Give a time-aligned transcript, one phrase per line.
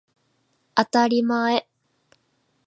[0.73, 1.67] あたりまえ